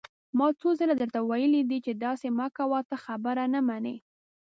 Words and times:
ما 0.37 0.47
څو 0.59 0.69
ځله 0.79 0.95
درته 1.01 1.19
ويلي 1.29 1.61
دي 1.69 1.77
چې 1.85 1.91
داسې 2.05 2.27
مه 2.37 2.47
کوه، 2.57 2.79
ته 2.89 2.95
خبره 3.05 3.43
نه 3.53 3.61
منې! 3.67 3.95